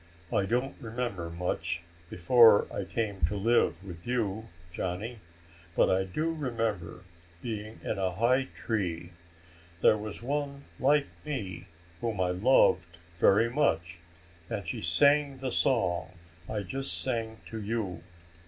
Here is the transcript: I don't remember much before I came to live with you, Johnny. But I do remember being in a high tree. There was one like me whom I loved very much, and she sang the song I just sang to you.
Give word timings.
I 0.33 0.47
don't 0.47 0.75
remember 0.81 1.29
much 1.29 1.83
before 2.09 2.65
I 2.73 2.85
came 2.85 3.23
to 3.25 3.35
live 3.35 3.83
with 3.83 4.07
you, 4.07 4.49
Johnny. 4.73 5.19
But 5.75 5.91
I 5.91 6.05
do 6.05 6.33
remember 6.33 7.03
being 7.43 7.79
in 7.83 7.99
a 7.99 8.09
high 8.13 8.45
tree. 8.55 9.11
There 9.81 9.99
was 9.99 10.23
one 10.23 10.63
like 10.79 11.05
me 11.23 11.67
whom 11.99 12.19
I 12.19 12.31
loved 12.31 12.97
very 13.19 13.51
much, 13.51 13.99
and 14.49 14.67
she 14.67 14.81
sang 14.81 15.37
the 15.37 15.51
song 15.51 16.13
I 16.49 16.63
just 16.63 16.99
sang 16.99 17.37
to 17.51 17.61
you. 17.61 18.01